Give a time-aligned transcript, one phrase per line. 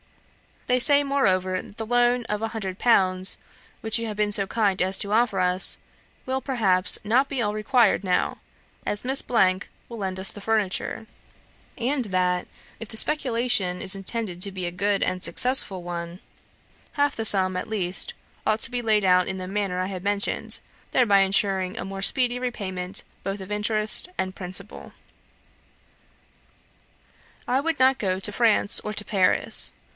[0.65, 3.37] They say, moreover, that the loan of 100_l_.,
[3.81, 5.77] which you have been so kind as to offer us,
[6.25, 8.37] will, perhaps, not be all required now,
[8.85, 9.59] as Miss W
[9.89, 11.05] will lend us the furniture;
[11.77, 12.47] and that,
[12.79, 16.19] if the speculation is intended to be a good and successful one,
[16.93, 18.13] half the sum, at least,
[18.47, 20.61] ought to be laid out in the manner I have mentioned,
[20.91, 24.93] thereby insuring a more speedy repayment both of interest and principal.
[27.47, 29.73] "I would not go to France or to Paris.